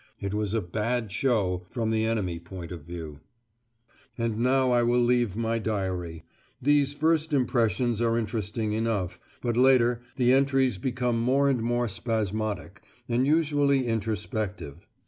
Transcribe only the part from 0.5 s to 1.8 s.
a "bad show"